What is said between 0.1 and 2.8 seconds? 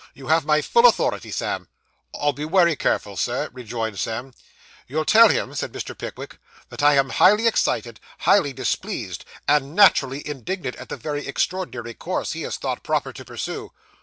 You have my full authority, Sam.' 'I'll be wery